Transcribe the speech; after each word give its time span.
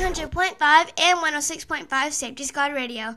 100.5 0.00 0.92
and 0.98 1.18
106.5 1.18 2.12
Safety 2.12 2.44
Squad 2.44 2.72
Radio. 2.72 3.16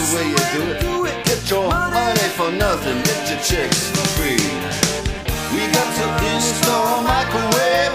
the 0.00 0.16
way 0.16 0.28
you 0.30 0.42
do 0.80 1.04
it. 1.04 1.24
Get 1.24 1.50
your 1.50 1.68
money 1.68 2.28
for 2.38 2.50
nothing, 2.52 3.02
get 3.02 3.28
your 3.28 3.40
chicks 3.40 3.90
for 3.90 4.06
free. 4.16 4.40
We 5.52 5.62
got 5.76 5.90
to 6.00 6.06
install 6.32 7.02
microwave 7.02 7.94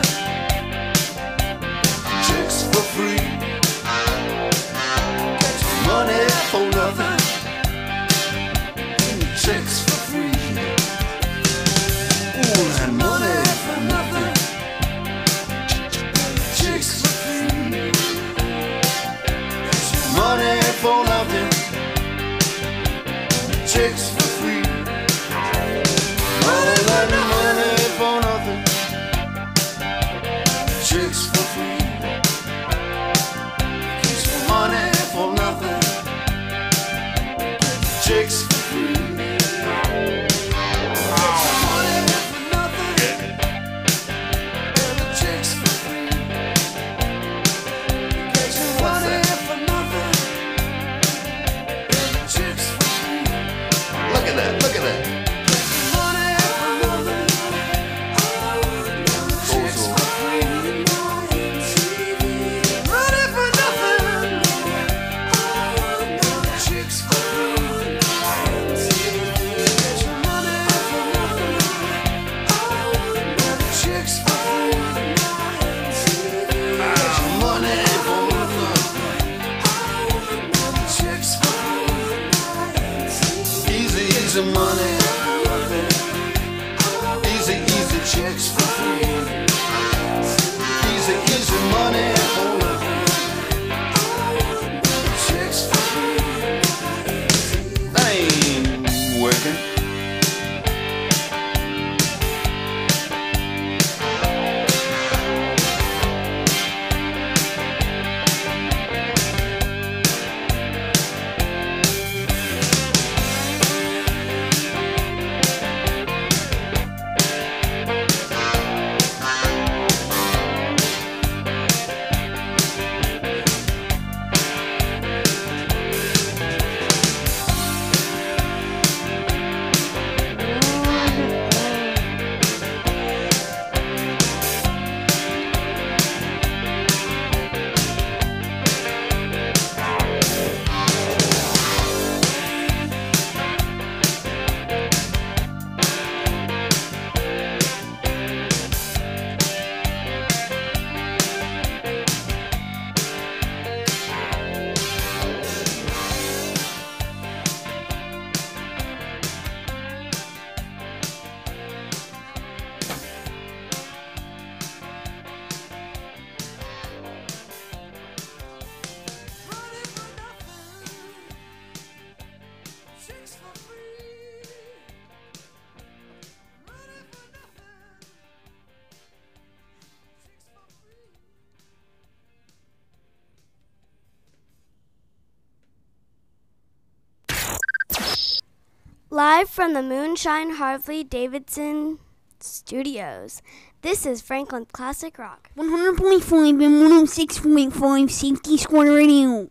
Moonshine 190.11 190.55
Harley 190.55 191.05
Davidson 191.05 191.99
Studios. 192.41 193.41
This 193.81 194.05
is 194.05 194.21
Franklin 194.21 194.65
Classic 194.65 195.17
Rock. 195.17 195.49
100.5 195.55 196.65
and 196.65 197.07
106.5 197.07 198.11
Safety 198.11 198.57
Squad 198.57 198.89
Radio. 198.89 199.49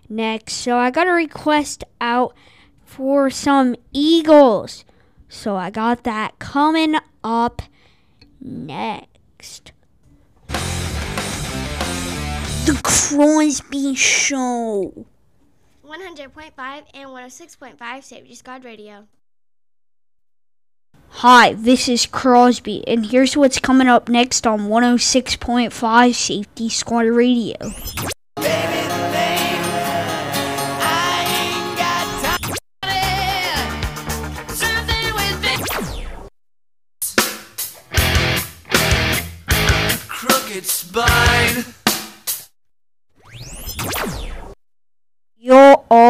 next. 0.09 0.54
So 0.54 0.76
I 0.76 0.90
got 0.90 1.06
a 1.06 1.12
request 1.12 1.85
out 2.00 2.35
for 2.85 3.30
some 3.30 3.76
Eagles. 3.92 4.85
So 5.28 5.56
I 5.56 5.71
got 5.71 6.04
that 6.04 6.38
coming 6.38 6.97
up 7.25 7.62
next. 8.40 9.73
The 12.66 12.80
Crosby 12.82 13.94
Show. 13.94 15.06
100.5 15.85 16.82
and 16.94 17.11
106.5 17.11 18.02
Safety 18.02 18.35
Squad 18.35 18.64
Radio. 18.64 19.06
Hi, 21.11 21.52
this 21.52 21.88
is 21.88 22.06
Crosby, 22.06 22.82
and 22.88 23.06
here's 23.06 23.37
what's 23.37 23.61
coming 23.61 23.87
up 23.87 24.08
next 24.08 24.49
on 24.49 24.62
106.5 24.62 26.14
Safety 26.14 26.68
Squad 26.68 27.06
Radio. 27.06 27.54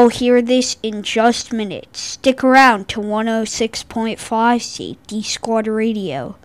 You'll 0.07 0.13
hear 0.13 0.41
this 0.41 0.77
in 0.85 1.03
just 1.03 1.53
minutes. 1.53 1.99
Stick 1.99 2.45
around 2.45 2.89
to 2.91 3.01
106.5 3.01 4.63
Safety 4.63 5.21
Squad 5.21 5.67
Radio. 5.67 6.37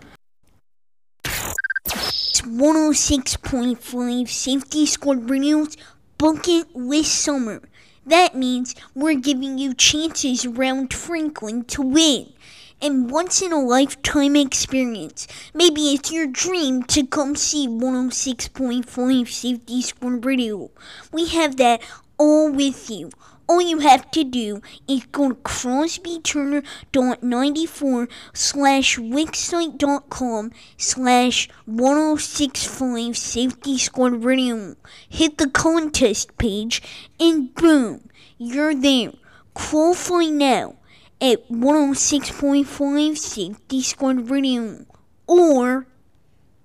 It's 1.86 2.40
106.5 2.40 4.28
Safety 4.28 4.84
Squad 4.84 5.30
Radio's 5.30 5.76
Bucket 6.18 6.74
List 6.74 7.14
Summer. 7.14 7.62
That 8.04 8.34
means 8.34 8.74
we're 8.96 9.14
giving 9.14 9.58
you 9.58 9.74
chances 9.74 10.44
around 10.44 10.92
Franklin 10.92 11.62
to 11.66 11.82
win. 11.82 12.32
And 12.80 13.12
once 13.12 13.40
in 13.42 13.52
a 13.52 13.60
lifetime 13.60 14.34
experience. 14.34 15.28
Maybe 15.54 15.94
it's 15.94 16.10
your 16.10 16.26
dream 16.26 16.82
to 16.82 17.06
come 17.06 17.36
see 17.36 17.68
106.5 17.68 19.28
Safety 19.28 19.82
Squad 19.82 20.24
Radio. 20.26 20.72
We 21.12 21.28
have 21.28 21.58
that 21.58 21.80
all 22.18 22.50
with 22.50 22.90
you. 22.90 23.12
All 23.52 23.60
you 23.60 23.80
have 23.80 24.08
to 24.12 24.24
do 24.24 24.62
is 24.88 25.04
go 25.12 25.28
to 25.28 25.34
crosbyturner.94 25.34 28.08
slash 28.32 28.96
wixsite.com 28.96 30.52
slash 30.78 31.50
1065 31.66 33.14
Safety 33.14 33.76
Squad 33.76 34.24
Radio. 34.24 34.74
Hit 35.06 35.36
the 35.36 35.50
contest 35.50 36.38
page 36.38 36.80
and 37.20 37.54
boom, 37.54 38.08
you're 38.38 38.74
there. 38.74 39.12
Qualify 39.52 40.30
now 40.30 40.76
at 41.20 41.46
106.5 41.50 43.18
Safety 43.18 43.82
Squad 43.82 44.30
Radio. 44.30 44.86
Or 45.26 45.86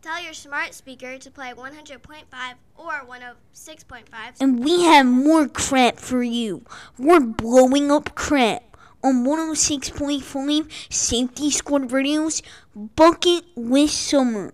Tell 0.08 0.24
your 0.24 0.34
smart 0.34 0.74
speaker 0.74 1.18
to 1.18 1.30
play 1.30 1.52
100.5 1.52 2.24
or 2.78 2.92
106.5. 3.06 4.06
And 4.40 4.64
we 4.64 4.84
have 4.84 5.06
more 5.06 5.50
crap 5.50 5.98
for 5.98 6.24
you. 6.24 6.64
We're 6.98 7.20
blowing 7.20 7.92
up 7.92 8.16
crap 8.16 8.78
on 9.04 9.26
106.5 9.26 10.72
Safety 10.90 11.52
Squad 11.52 11.92
Radio's 11.92 12.42
Bucket 12.74 13.44
List 13.58 14.00
Summer. 14.00 14.54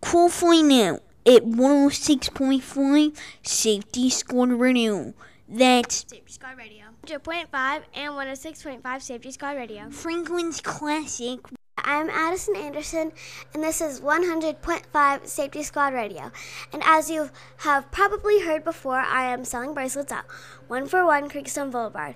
Qualify 0.00 0.60
now 0.60 1.00
at 1.26 1.46
106.5 1.46 3.16
Safety 3.42 4.08
Squad 4.08 4.52
Radio. 4.52 5.14
That's 5.48 6.06
Safety 6.08 6.32
Squad 6.32 6.56
Radio. 6.56 6.84
100.5 7.06 7.82
and 7.94 8.12
106.5 8.12 9.02
Safety 9.02 9.32
Squad 9.32 9.56
Radio. 9.56 9.90
Franklin's 9.90 10.60
Classic. 10.60 11.40
I'm 11.78 12.10
Addison 12.10 12.54
Anderson, 12.54 13.12
and 13.52 13.62
this 13.62 13.80
is 13.80 14.00
100.5 14.00 15.26
Safety 15.26 15.62
Squad 15.62 15.94
Radio. 15.94 16.30
And 16.72 16.82
as 16.84 17.10
you 17.10 17.30
have 17.58 17.90
probably 17.90 18.42
heard 18.42 18.62
before, 18.62 18.98
I 18.98 19.32
am 19.32 19.44
selling 19.44 19.74
bracelets 19.74 20.12
at 20.12 20.24
one 20.68 20.86
for 20.86 21.04
one 21.04 21.28
Creekstone 21.28 21.70
Boulevard. 21.70 22.14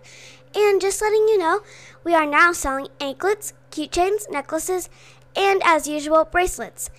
And 0.55 0.81
just 0.81 1.01
letting 1.01 1.29
you 1.29 1.39
know, 1.39 1.61
we 2.05 2.15
are 2.15 2.27
now 2.27 2.53
selling 2.53 2.89
anklets, 3.01 3.55
keychains, 3.71 4.31
necklaces, 4.31 4.89
and 5.35 5.63
as 5.65 5.89
usual, 5.89 6.25
bracelets. 6.25 6.91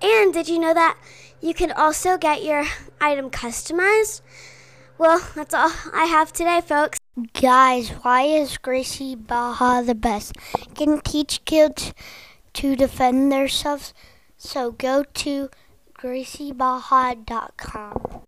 And 0.00 0.32
did 0.32 0.48
you 0.48 0.58
know 0.58 0.74
that 0.74 0.98
you 1.40 1.54
can 1.54 1.72
also 1.72 2.18
get 2.18 2.44
your 2.44 2.64
item 3.00 3.30
customized? 3.30 4.20
Well, 4.98 5.26
that's 5.34 5.54
all 5.54 5.72
I 5.92 6.04
have 6.04 6.32
today, 6.32 6.60
folks. 6.60 7.01
Guys, 7.34 7.90
why 7.90 8.22
is 8.22 8.56
Gracie 8.56 9.14
Barra 9.14 9.82
the 9.84 9.94
best? 9.94 10.34
Can 10.74 10.98
teach 11.02 11.44
kids 11.44 11.92
to 12.54 12.74
defend 12.74 13.30
themselves. 13.30 13.92
So 14.38 14.72
go 14.72 15.04
to 15.04 15.50
graciebarra.com. 15.92 18.22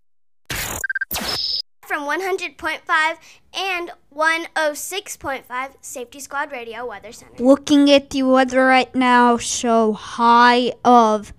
From 1.80 2.02
100.5 2.02 3.16
and 3.54 3.90
106.5 4.14 5.70
Safety 5.80 6.20
Squad 6.20 6.52
Radio 6.52 6.86
Weather 6.86 7.12
Center. 7.12 7.42
Looking 7.42 7.90
at 7.90 8.10
the 8.10 8.24
weather 8.24 8.66
right 8.66 8.94
now, 8.94 9.38
so 9.38 9.94
high 9.94 10.74
of 10.84 11.32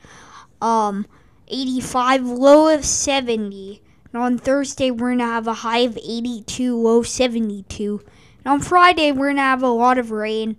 um 0.62 1.06
85, 1.48 2.25
low 2.25 2.74
of 2.74 2.86
70. 2.86 3.84
And 4.15 4.24
on 4.24 4.38
Thursday, 4.38 4.91
we're 4.91 5.10
going 5.10 5.17
to 5.17 5.25
have 5.25 5.45
a 5.45 5.55
high 5.55 5.79
of 5.79 5.98
82, 5.98 6.77
low 6.77 7.03
72. 7.03 8.01
And 8.45 8.48
on 8.48 8.62
Friday, 8.62 9.12
we're 9.12 9.25
going 9.25 9.36
to 9.36 9.41
have 9.41 9.62
a 9.62 9.67
lot 9.67 9.98
of 9.98 10.10
rain 10.10 10.57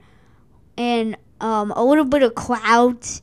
and 0.76 1.16
um, 1.40 1.72
a 1.74 1.82
little 1.82 2.04
bit 2.04 2.22
of 2.22 2.34
clouds. 2.34 3.22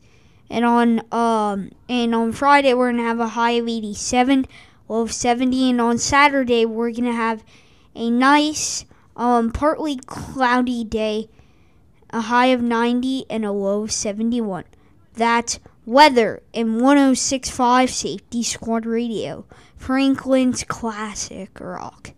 And 0.49 0.65
on 0.65 1.01
um, 1.11 1.69
and 1.87 2.15
on 2.15 2.31
Friday, 2.31 2.73
we're 2.73 2.91
going 2.91 2.97
to 2.97 3.03
have 3.03 3.19
a 3.19 3.27
high 3.27 3.51
of 3.51 3.67
87, 3.67 4.47
low 4.89 5.01
of 5.01 5.11
70. 5.11 5.69
And 5.69 5.79
on 5.79 5.99
Saturday, 5.99 6.65
we're 6.65 6.89
going 6.89 7.03
to 7.03 7.11
have 7.11 7.43
a 7.95 8.09
nice, 8.09 8.85
um, 9.15 9.51
partly 9.51 9.97
cloudy 9.97 10.83
day, 10.83 11.29
a 12.09 12.21
high 12.21 12.47
of 12.47 12.63
90, 12.63 13.25
and 13.29 13.45
a 13.45 13.51
low 13.51 13.83
of 13.83 13.91
71. 13.91 14.63
That's 15.13 15.59
weather 15.85 16.41
in 16.53 16.79
1065 16.79 17.91
Safety 17.91 18.41
Squad 18.41 18.87
Radio. 18.87 19.45
Franklin's 19.83 20.63
classic 20.63 21.59
rock. 21.59 22.11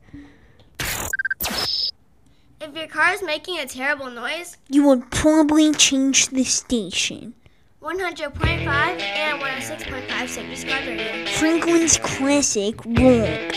If 2.62 2.76
your 2.76 2.86
car 2.86 3.14
is 3.14 3.24
making 3.24 3.58
a 3.58 3.66
terrible 3.66 4.12
noise, 4.12 4.58
You 4.70 4.84
would 4.88 5.10
probably 5.10 5.74
change 5.74 6.28
the 6.28 6.44
station. 6.44 7.34
100.5 7.82 8.38
and 8.68 9.42
106.5 9.42 10.30
Safety 10.30 10.56
Squad 10.56 10.86
Radio. 10.86 11.26
Franklin's 11.26 11.98
classic 11.98 12.76
rock. 12.86 13.56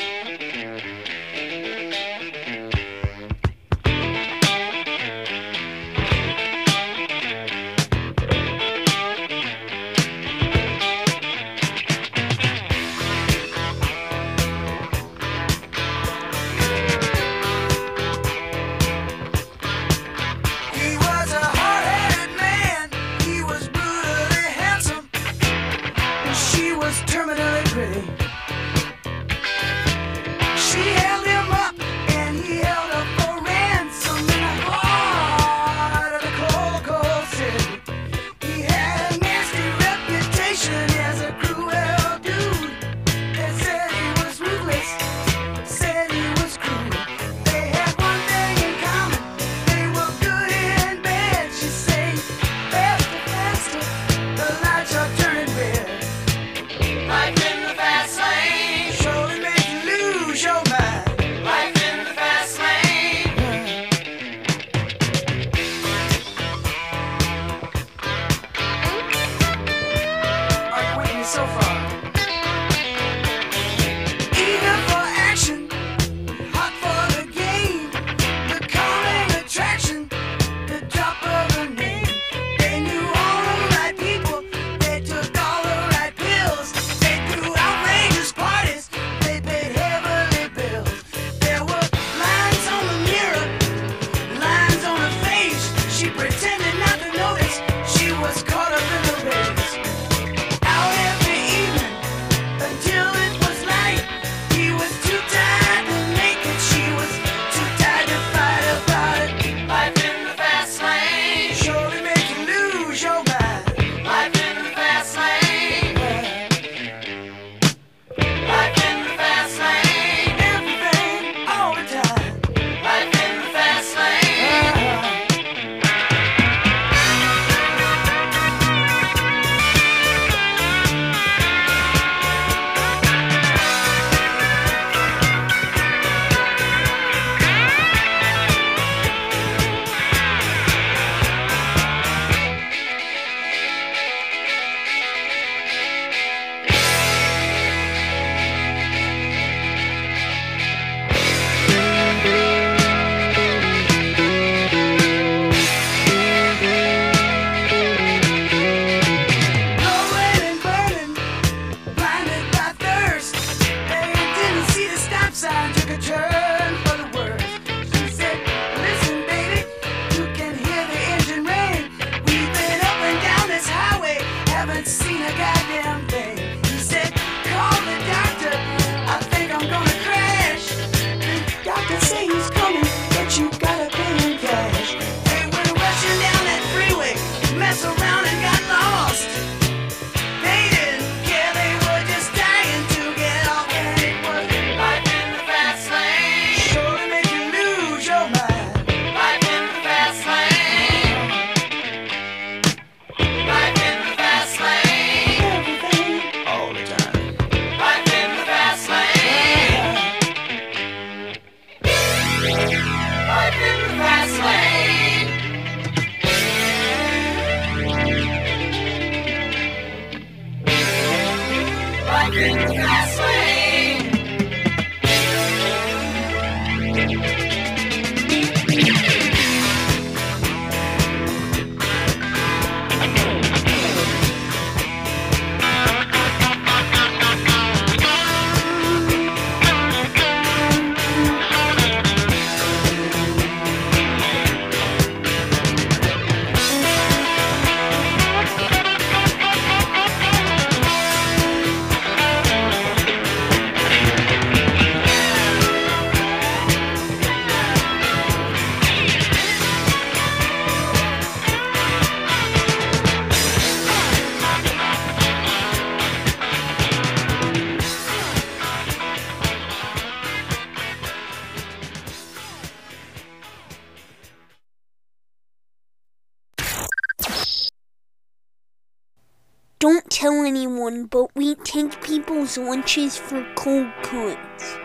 take 281.69 282.01
people's 282.01 282.57
lunches 282.57 283.19
for 283.19 283.47
cold 283.55 283.93
cuts. 284.03 284.79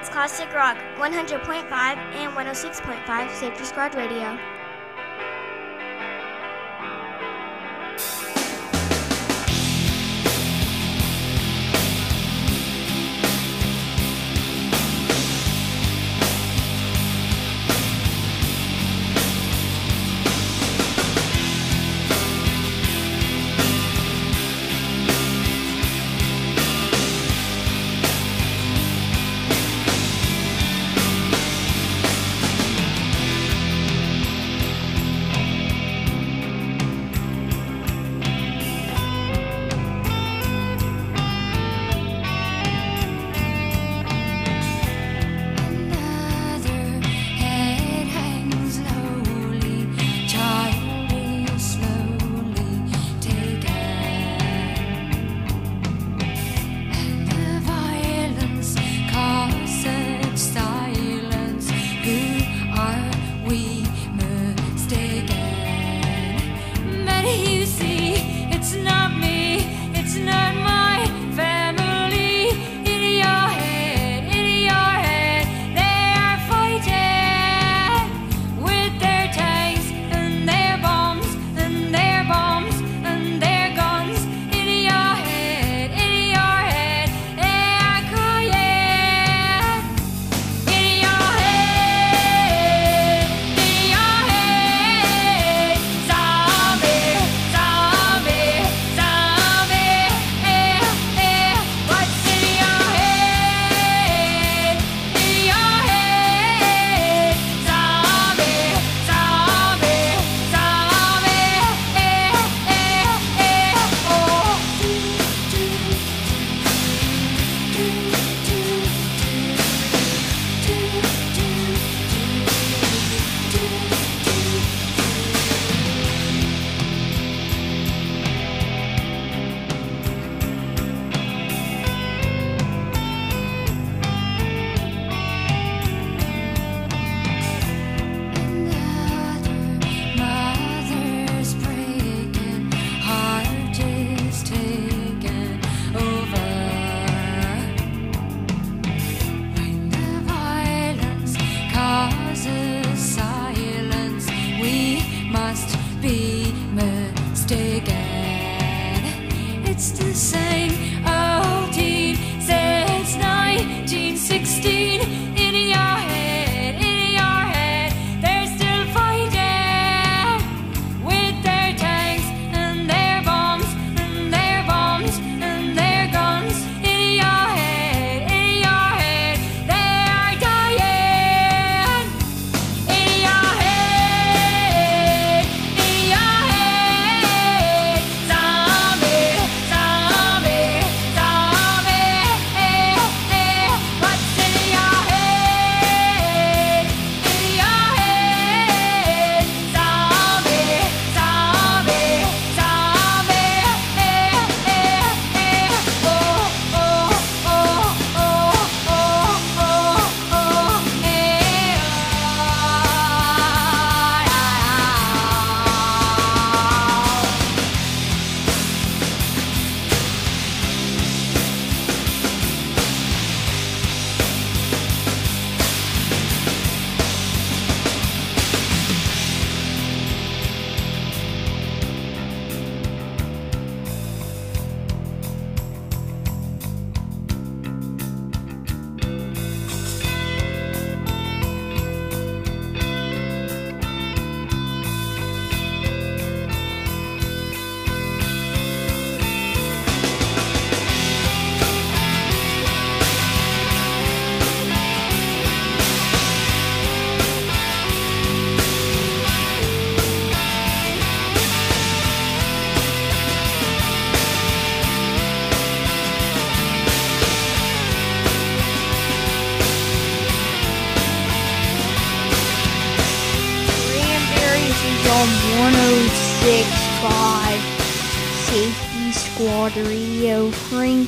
It's 0.00 0.08
Classic 0.08 0.52
Rock 0.52 0.76
100.5 0.96 1.70
and 1.70 2.32
106.5 2.32 3.30
Safety 3.36 3.64
Squad 3.64 3.94
Radio. 3.94 4.36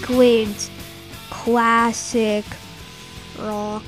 Squid's 0.06 0.70
classic 1.30 2.44
rock. 3.40 3.82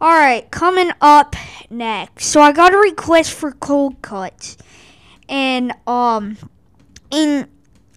Alright, 0.00 0.50
coming 0.50 0.90
up 1.02 1.36
next. 1.68 2.28
So 2.28 2.40
I 2.40 2.52
got 2.52 2.72
a 2.72 2.78
request 2.78 3.34
for 3.34 3.52
cold 3.52 4.00
cuts. 4.00 4.56
And 5.28 5.74
um 5.86 6.38
in 7.10 7.46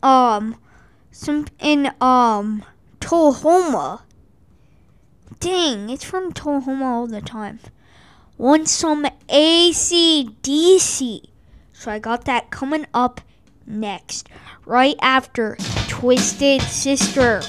um 0.04 0.58
some 1.12 1.48
in 1.62 1.94
um 2.02 2.66
Tohoma. 3.00 4.02
Dang, 5.40 5.90
it's 5.90 6.04
from 6.04 6.34
Tohoma 6.34 6.82
all 6.82 7.08
the 7.08 7.22
time. 7.22 7.62
Want 8.38 8.68
some 8.68 9.06
ACDC. 9.30 11.22
So 11.72 11.92
I 11.92 12.00
got 12.00 12.26
that 12.26 12.50
coming 12.50 12.88
up 12.94 13.22
next, 13.66 14.28
right 14.66 14.98
after 15.02 15.56
Twisted 16.02 16.64
Sister. 16.64 17.44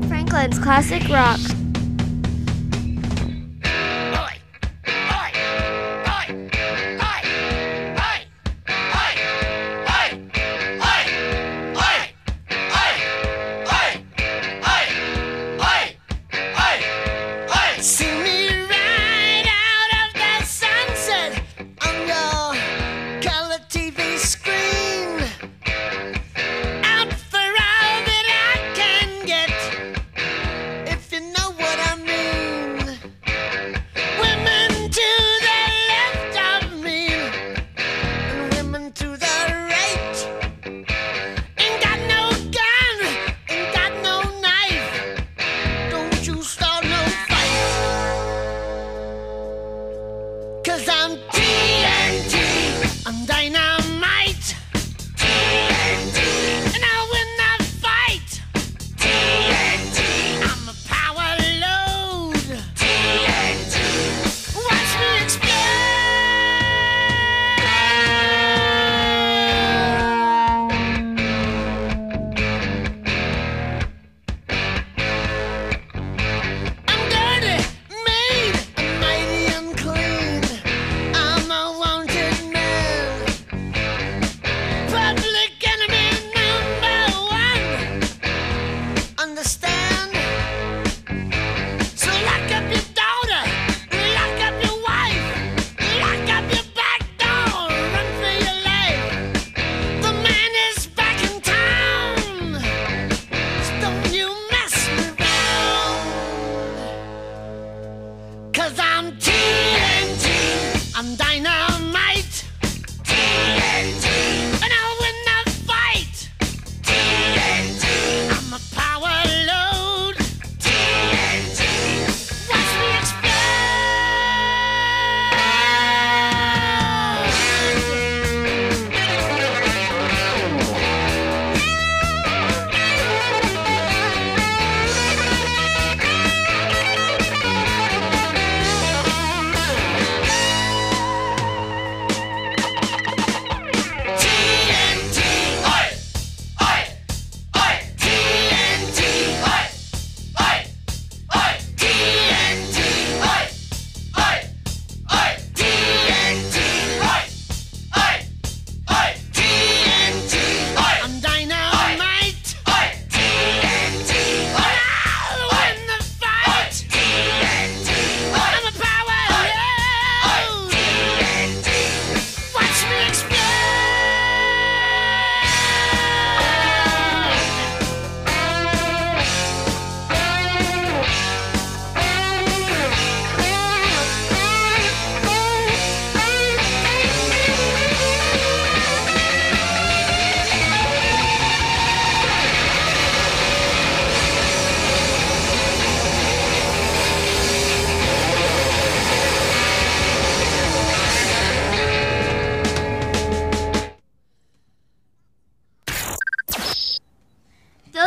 Franklin's 0.09 0.59
Classic 0.59 1.07
Rock. 1.07 1.52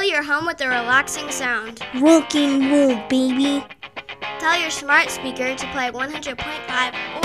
your 0.06 0.22
home 0.22 0.46
with 0.46 0.60
a 0.60 0.68
relaxing 0.68 1.30
sound. 1.30 1.80
Rock 2.00 2.34
and 2.34 3.08
baby. 3.08 3.64
Tell 4.38 4.60
your 4.60 4.70
smart 4.70 5.10
speaker 5.10 5.54
to 5.54 5.66
play 5.72 5.90
100.5 5.90 7.15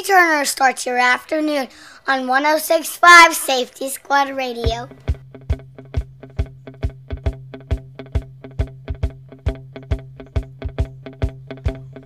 Timmy 0.00 0.18
Turner 0.18 0.44
starts 0.46 0.86
your 0.86 0.96
afternoon 0.96 1.68
on 2.06 2.26
1065 2.26 3.34
Safety 3.34 3.90
Squad 3.90 4.30
Radio. 4.30 4.88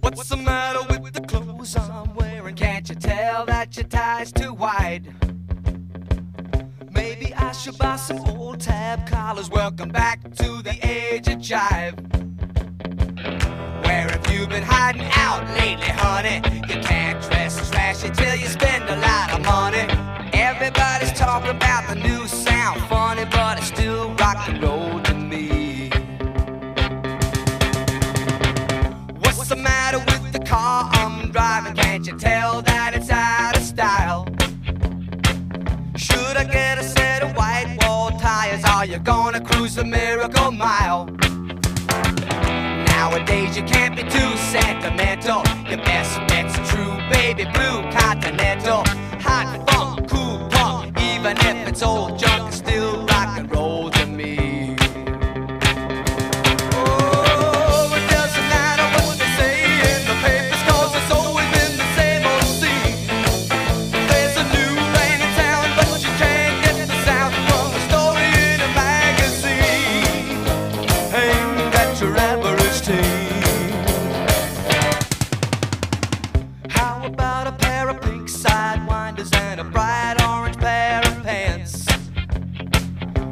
What's 0.00 0.28
the 0.28 0.36
matter 0.38 1.00
with 1.00 1.14
the 1.14 1.20
clothes 1.20 1.76
I'm 1.76 2.14
wearing? 2.14 2.56
Can't 2.56 2.88
you 2.88 2.96
tell 2.96 3.46
that 3.46 3.76
your 3.76 3.86
tie's 3.86 4.32
too 4.32 4.52
wide? 4.52 5.14
Maybe 6.90 7.32
I 7.34 7.52
should 7.52 7.78
buy 7.78 7.94
some 7.94 8.18
old 8.30 8.60
tab 8.60 9.06
collars. 9.06 9.50
Welcome 9.50 9.90
back 9.90 10.20
to 10.22 10.62
the 10.62 10.76
age 10.82 11.28
of 11.28 11.38
jive. 11.38 11.94
Been 14.54 14.62
hiding 14.62 15.10
out 15.14 15.42
lately, 15.58 15.88
honey? 15.88 16.36
You 16.68 16.80
can't 16.80 17.20
dress 17.22 17.70
trashy 17.70 18.08
till 18.10 18.36
you 18.36 18.46
spend 18.46 18.84
a 18.84 18.94
lot 19.00 19.32
of 19.32 19.40
money. 19.44 19.84
Everybody's 20.32 21.10
talking 21.10 21.50
about 21.50 21.88
the 21.88 21.96
new 21.96 22.28
sound, 22.28 22.80
funny, 22.82 23.24
but 23.24 23.58
it's 23.58 23.66
still 23.66 24.14
rock 24.14 24.48
and 24.48 24.62
roll 24.62 25.00
to 25.00 25.12
me. 25.12 25.90
What's 29.22 29.48
the 29.48 29.56
matter 29.56 29.98
with 29.98 30.32
the 30.32 30.44
car 30.46 30.88
I'm 30.92 31.32
driving? 31.32 31.74
Can't 31.74 32.06
you 32.06 32.16
tell 32.16 32.62
that 32.62 32.94
it's 32.94 33.10
out 33.10 33.56
of 33.56 33.62
style? 33.64 34.24
Should 35.96 36.36
I 36.36 36.44
get 36.44 36.78
a 36.78 36.84
set 36.84 37.24
of 37.24 37.36
white 37.36 37.76
wall 37.80 38.12
tires? 38.20 38.62
Are 38.62 38.86
you 38.86 39.00
gonna 39.00 39.40
cruise 39.40 39.74
the 39.74 39.84
miracle 39.84 40.52
mile? 40.52 41.08
Nowadays 43.04 43.54
you 43.54 43.62
can't 43.64 43.94
be 43.94 44.02
too 44.02 44.34
sentimental. 44.38 45.42
Your 45.68 45.76
best 45.84 46.18
bet's 46.26 46.56
true, 46.70 46.96
baby 47.12 47.44
blue 47.52 47.82
continental. 47.92 48.82
Hot 49.20 49.62
funk, 49.68 50.08
cool 50.08 50.38
punk, 50.48 50.98
even 51.02 51.36
if 51.36 51.68
it's 51.68 51.82
old 51.82 52.18
junk, 52.18 52.43
sidewinders 79.24 79.36
and 79.36 79.60
a 79.60 79.64
bright 79.64 80.16
orange 80.26 80.56
pair 80.58 81.00
of 81.00 81.22
pants? 81.22 81.86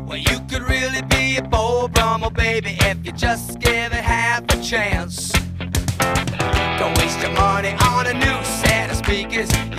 Well, 0.07 0.18
you 0.18 0.40
could 0.49 0.62
really 0.62 1.03
be 1.03 1.36
a 1.36 1.43
Beau 1.43 1.88
Brummel, 1.88 2.30
baby, 2.30 2.76
if 2.80 3.05
you 3.05 3.12
just 3.12 3.61
give 3.61 3.93
it 3.93 4.05
half 4.05 4.45
a 4.45 4.62
chance. 4.62 5.32
Don't 6.78 6.97
waste 6.99 7.20
your 7.20 7.32
money 7.32 7.74
on 7.80 8.07
a 8.07 8.14
new 8.14 8.45
set 8.45 8.90
of 8.90 8.97
speakers. 8.97 9.71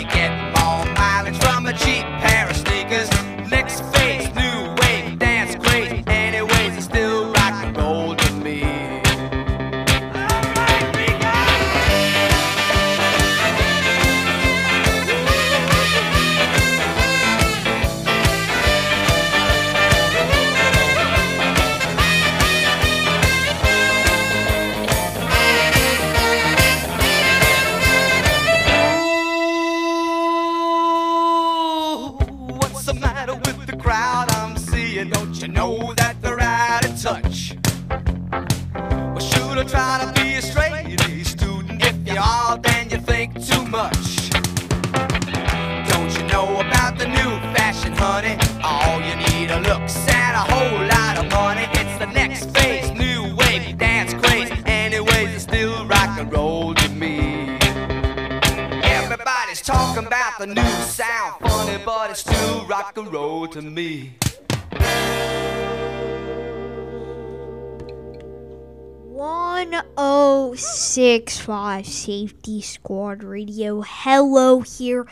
665 71.14 71.86
Safety 71.86 72.59
Squad 72.59 73.24
Radio. 73.24 73.84
Hello 73.86 74.61
here. 74.61 75.05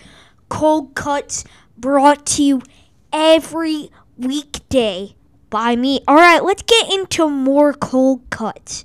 Cold 0.50 0.96
Cuts 0.96 1.44
brought 1.78 2.26
to 2.26 2.42
you 2.42 2.62
every 3.14 3.92
weekday 4.18 5.14
by 5.52 5.76
me. 5.76 6.02
All 6.08 6.16
right, 6.16 6.44
let's 6.44 6.64
get 6.64 6.92
into 6.92 7.30
more 7.30 7.74
cold 7.74 8.28
cuts. 8.32 8.84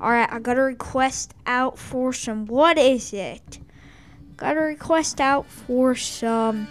All 0.00 0.10
right, 0.10 0.28
I 0.28 0.40
got 0.40 0.58
a 0.58 0.62
request 0.62 1.32
out 1.46 1.78
for 1.78 2.12
some. 2.12 2.46
What 2.46 2.76
is 2.76 3.12
it? 3.12 3.60
Got 4.36 4.56
a 4.56 4.60
request 4.60 5.20
out 5.20 5.46
for 5.46 5.94
some. 5.94 6.66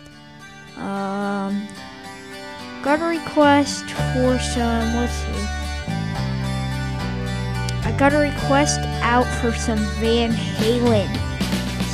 Um. 0.76 1.66
Got 2.84 3.00
a 3.00 3.06
request 3.06 3.86
for 3.86 4.38
some. 4.38 4.96
Let's 4.96 5.14
see. 5.14 5.67
I 7.88 7.94
got 7.94 8.14
a 8.14 8.18
request 8.18 8.82
out 9.02 9.24
for 9.40 9.54
some 9.54 9.80
Van 10.02 10.30
Halen. 10.30 11.08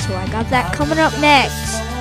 So 0.08 0.16
I 0.16 0.26
got 0.32 0.50
that 0.50 0.74
coming 0.74 0.98
up 0.98 1.12
next. 1.20 1.93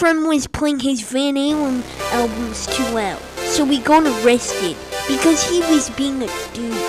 friend 0.00 0.26
was 0.26 0.46
playing 0.46 0.80
his 0.80 1.02
Van 1.02 1.34
Halen 1.34 1.82
albums 2.14 2.66
too 2.68 2.82
loud, 2.94 3.20
so 3.36 3.66
we 3.66 3.78
got 3.80 4.02
arrested 4.24 4.74
because 5.06 5.46
he 5.46 5.60
was 5.60 5.90
being 5.90 6.22
a 6.22 6.28
dude. 6.54 6.79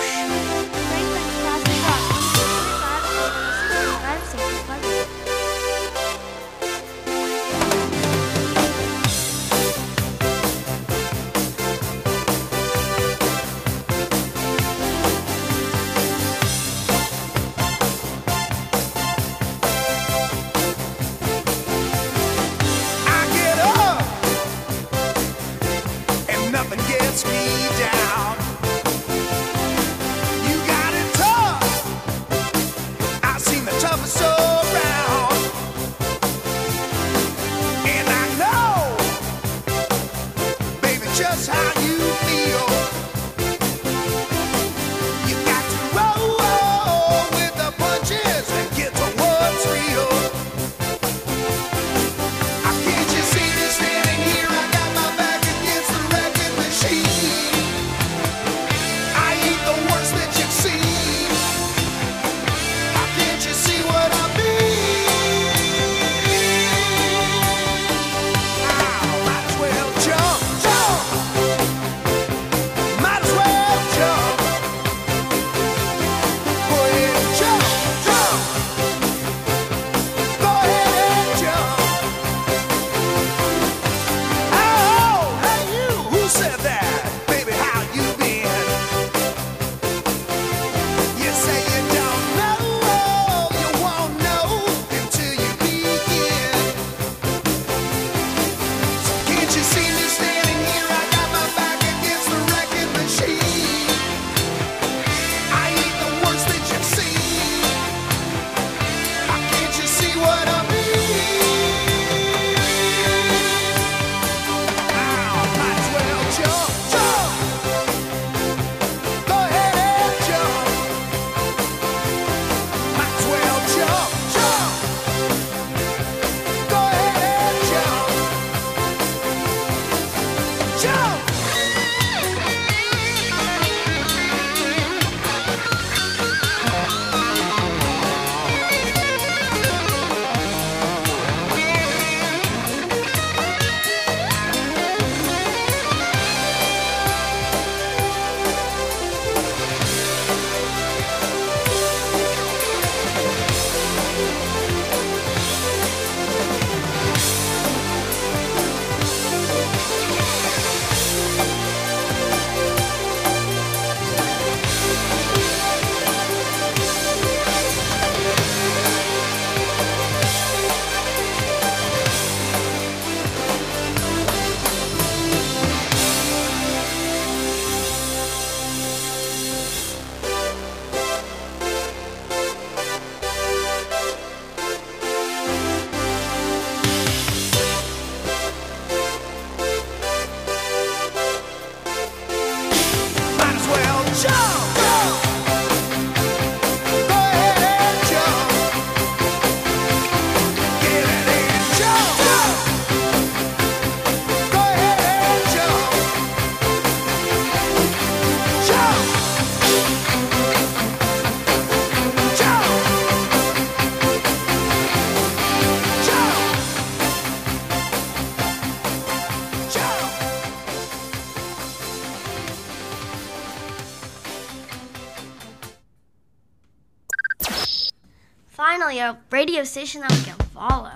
radio 229.62 229.70
station 229.70 230.00
that 230.00 230.10
we 230.10 230.22
can 230.24 230.34
follow. 230.54 230.90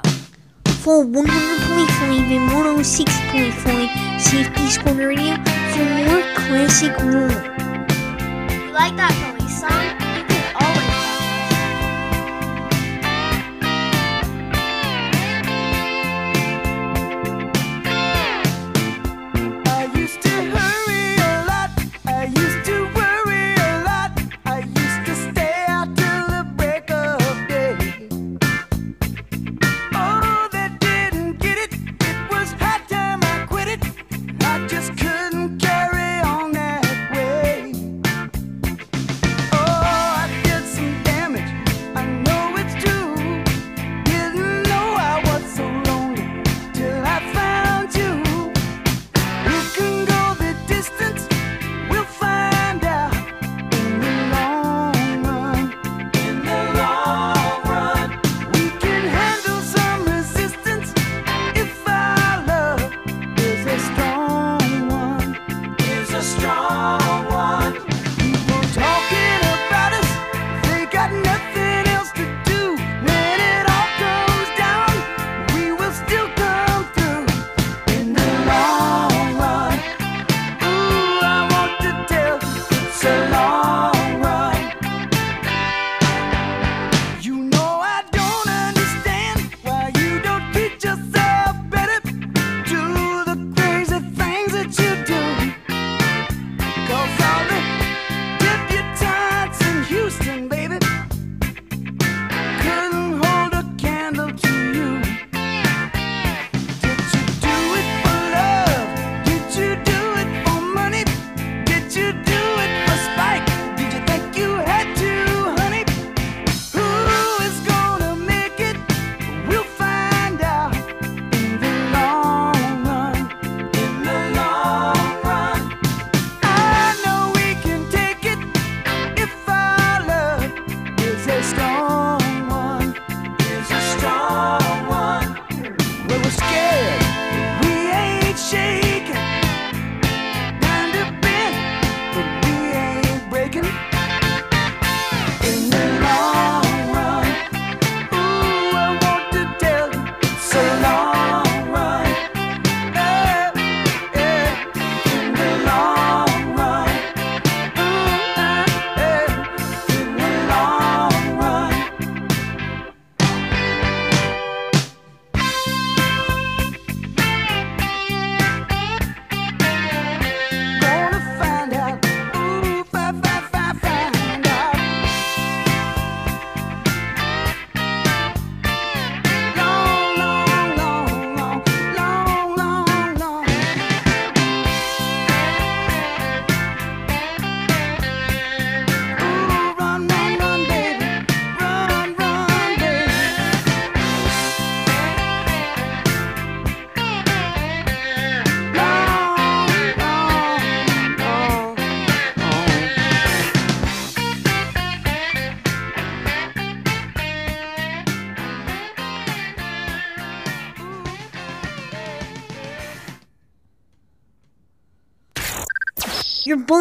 For 0.82 1.04
100.5 1.04 1.26
and 2.34 2.50
106.5 2.50 4.20
Safety 4.20 4.66
Squad 4.68 4.96
Radio 4.96 5.36
for 5.70 5.84
more 5.84 6.22
classic 6.34 6.92
rock. 6.98 7.44
You 8.66 8.72
like 8.72 8.96
that? 8.96 9.25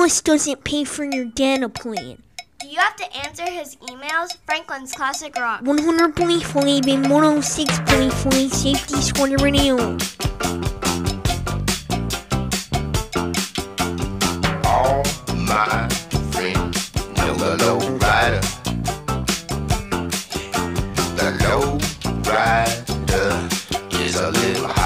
Alice 0.06 0.22
doesn't 0.22 0.64
pay 0.64 0.84
for 0.84 1.04
your 1.04 1.26
data 1.26 1.68
plan. 1.68 2.22
Do 2.60 2.68
you 2.68 2.78
have 2.78 2.96
to 2.98 3.18
answer 3.26 3.50
his 3.50 3.76
emails? 3.78 4.38
Franklin's 4.46 4.92
Classic 4.94 5.36
Rock. 5.36 5.62
One 5.64 5.80
hundred 5.80 6.16
point 6.16 6.44
five 6.44 6.88
and 6.88 7.10
one 7.10 7.24
hundred 7.24 7.44
six 7.44 7.80
point 7.80 8.14
five. 8.14 8.54
safety 8.54 9.02
squad 9.02 9.42
radio. 9.42 9.98
All 14.64 15.02
my 15.34 15.90
friends 16.30 16.94
know 17.18 17.34
the 17.34 17.58
low 17.64 17.80
rider. 17.98 18.42
The 21.18 21.30
low 21.42 21.80
rider 22.30 23.50
is 24.04 24.16
a 24.18 24.30
little 24.30 24.68
high. 24.68 24.85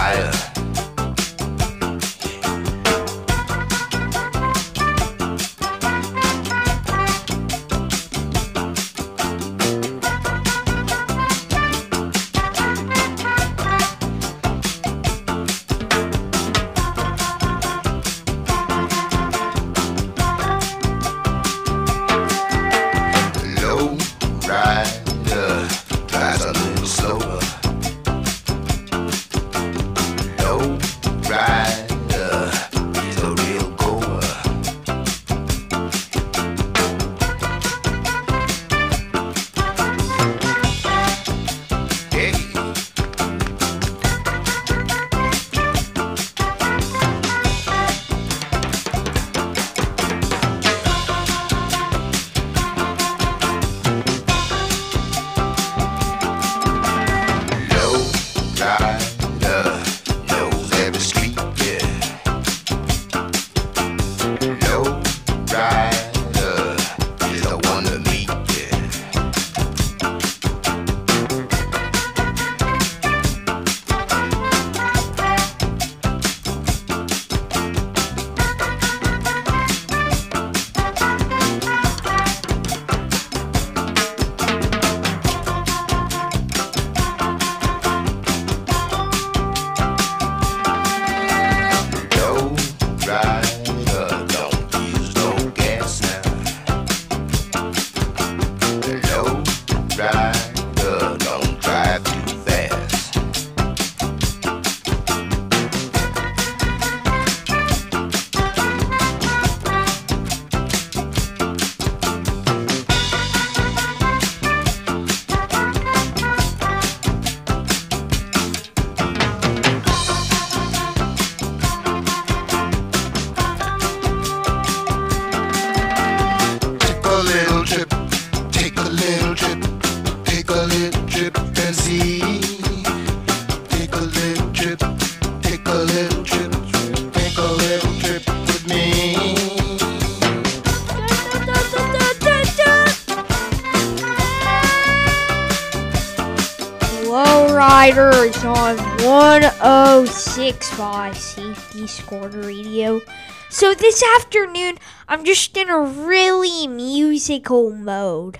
5 150.55 151.17
Safety 151.17 151.87
Squad 151.87 152.33
Radio. 152.33 153.01
So 153.49 153.73
this 153.73 154.03
afternoon, 154.17 154.77
I'm 155.07 155.23
just 155.23 155.55
in 155.55 155.69
a 155.69 155.79
really 155.79 156.67
musical 156.67 157.71
mode. 157.71 158.39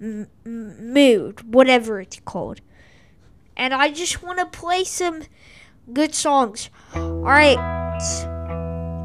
M- 0.00 0.28
mood, 0.44 1.54
whatever 1.54 2.00
it's 2.00 2.20
called. 2.24 2.60
And 3.56 3.72
I 3.72 3.90
just 3.90 4.22
want 4.22 4.38
to 4.38 4.46
play 4.46 4.84
some 4.84 5.22
good 5.92 6.14
songs. 6.14 6.70
Alright, 6.94 7.58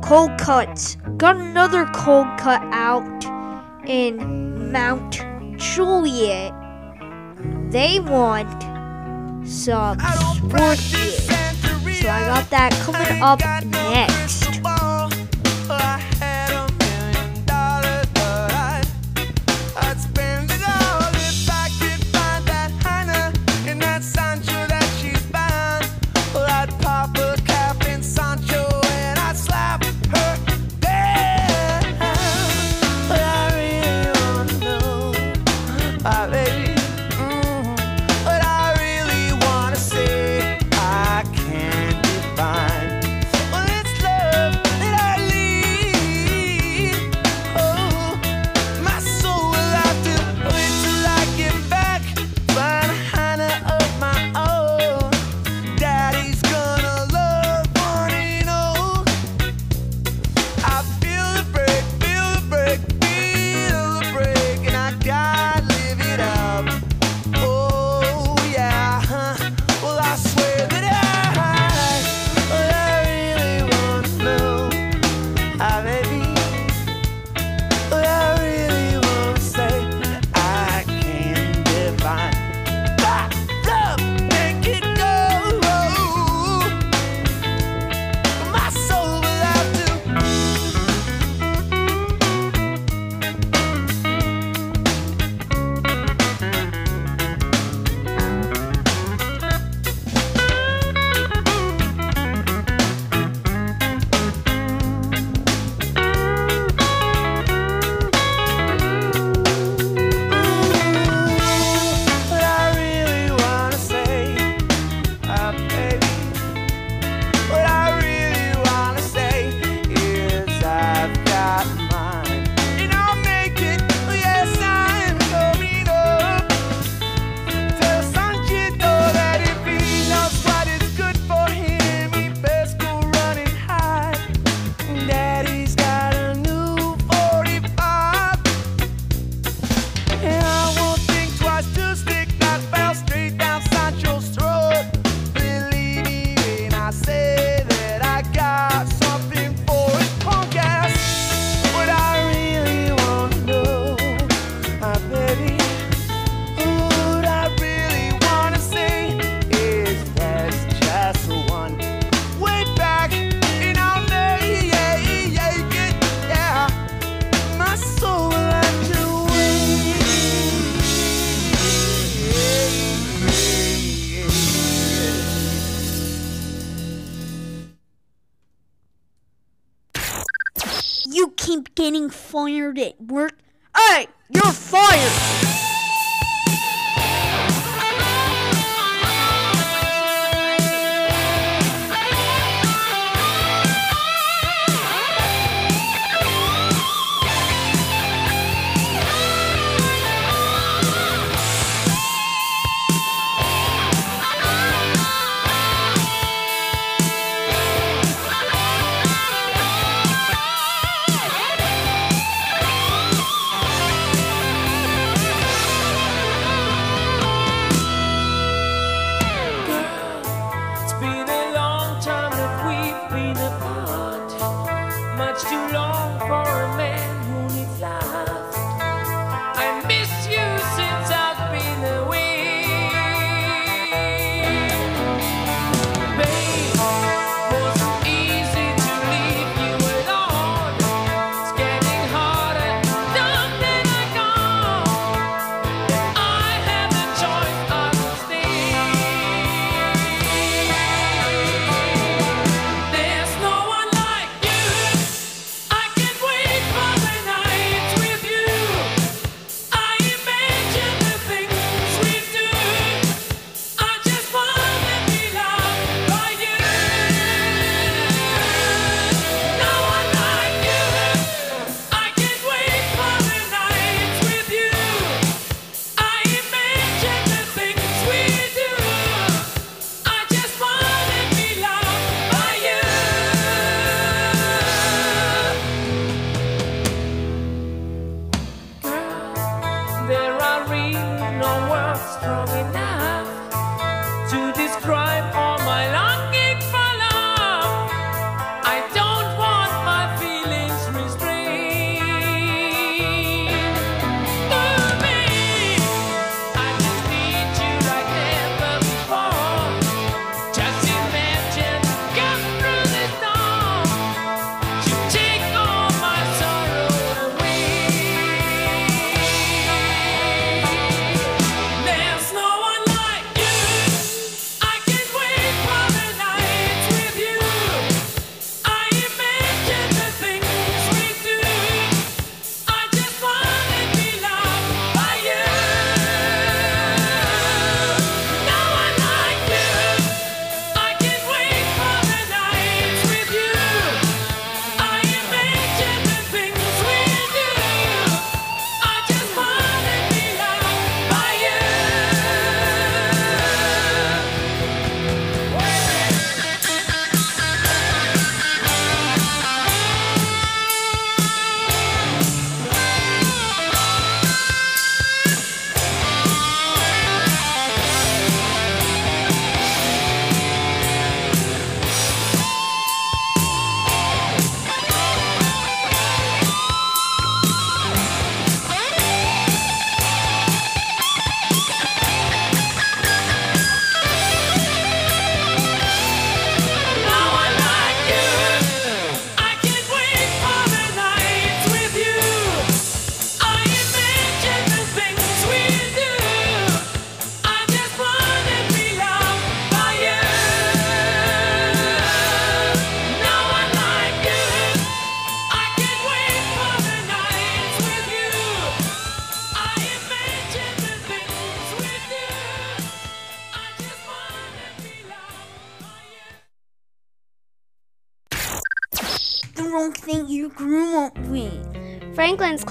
Cold 0.03 0.37
Cuts. 0.37 0.97
Got 1.17 1.37
another 1.37 1.85
cold 1.93 2.27
cut 2.37 2.61
out 2.71 3.23
in 3.87 4.71
Mount 4.71 5.21
Juliet. 5.57 6.53
They 7.71 7.99
want 7.99 8.61
some 9.47 9.99
sports. 9.99 11.00
I 12.21 12.27
got 12.27 12.49
that 12.51 12.71
coming 12.83 13.21
up 13.23 13.39
next. 13.65 14.40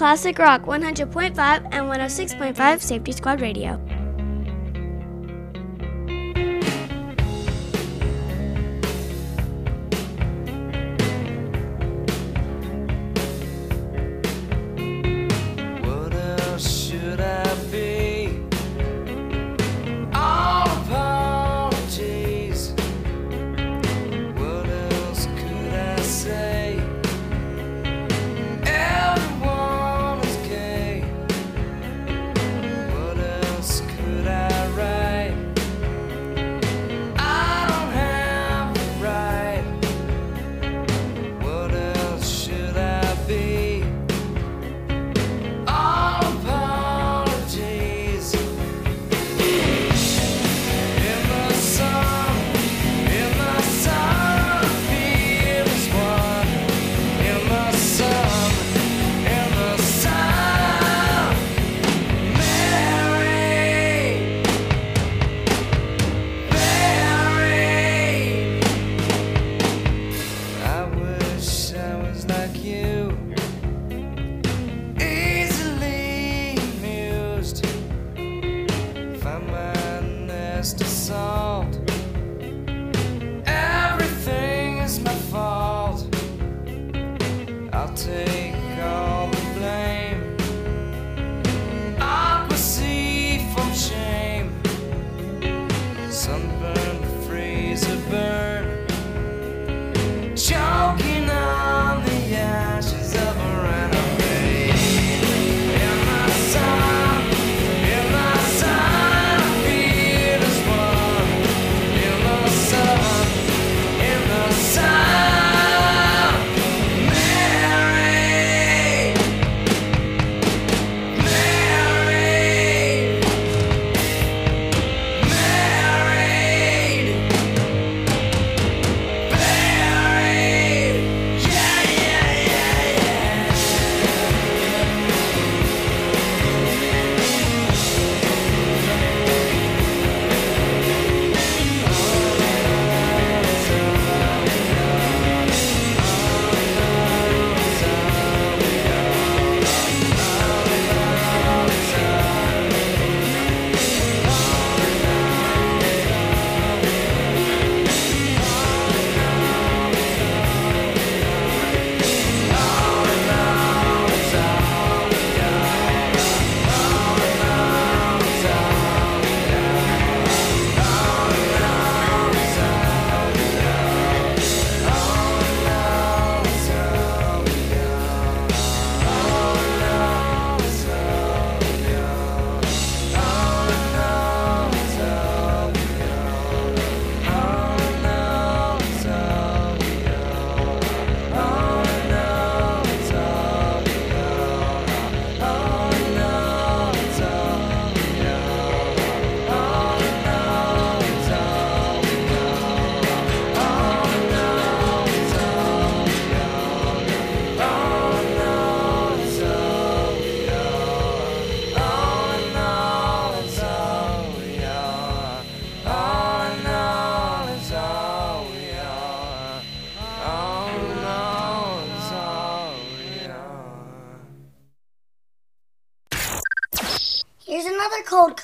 Classic 0.00 0.38
Rock 0.38 0.62
100.5 0.62 1.36
and 1.72 1.84
106.5 1.84 2.80
Safety 2.80 3.12
Squad 3.12 3.42
Radio. 3.42 3.78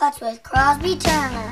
cuts 0.06 0.20
with 0.20 0.42
Crosby 0.44 0.96
Turner. 0.96 1.45